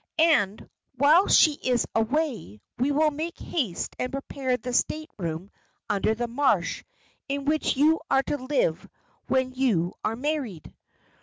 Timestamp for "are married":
10.03-10.73